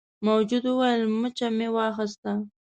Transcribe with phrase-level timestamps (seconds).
[0.27, 2.31] موجود وویل مچه مې واخیسته.